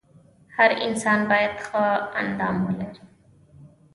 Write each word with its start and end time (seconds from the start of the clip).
هر 0.55 0.69
انسان 0.85 1.19
باید 1.29 1.53
ښه 1.65 1.83
اندام 2.21 2.55
ولري. 2.65 3.01